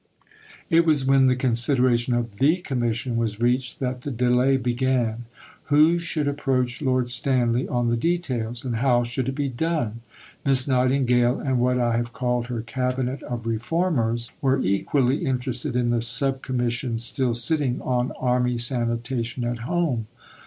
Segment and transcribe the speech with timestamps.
[0.71, 5.25] It was when the consideration of the Commission was reached that the delay began.
[5.65, 8.65] Who should approach Lord Stanley on the details?
[8.65, 10.01] And how should it be done?
[10.43, 15.91] Miss Nightingale and what I have called her cabinet of reformers were equally interested in
[15.91, 20.07] the Sub Commissions still sitting on Army Sanitation at home.